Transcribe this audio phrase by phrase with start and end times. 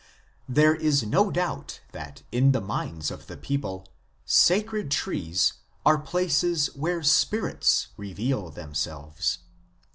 [0.49, 3.85] There is no doubt that in the minds of the people
[4.25, 5.53] sacred trees
[5.85, 9.37] are places where spirits reveal themselves."